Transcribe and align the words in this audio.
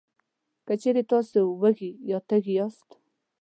که 0.65 0.73
چېرې 0.81 1.03
تاسې 1.11 1.39
وږي 1.61 1.91
یا 2.09 2.17
تږي 2.29 2.53
یاستی، 2.59 2.95